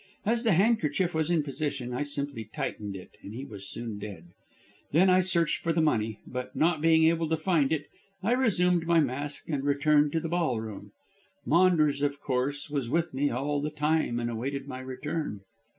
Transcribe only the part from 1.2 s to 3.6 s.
in position I simply tightened it, and he